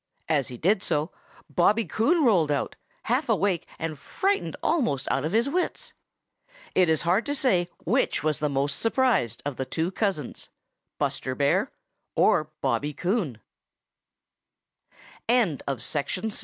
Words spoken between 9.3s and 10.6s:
of those two cousins,